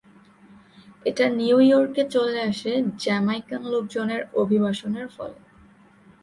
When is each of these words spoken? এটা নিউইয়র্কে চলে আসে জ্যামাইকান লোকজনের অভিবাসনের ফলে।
এটা 1.05 1.25
নিউইয়র্কে 1.29 2.03
চলে 2.09 2.39
আসে 2.41 2.71
জ্যামাইকান 2.97 3.61
লোকজনের 3.65 4.21
অভিবাসনের 4.33 5.07
ফলে। 5.07 5.39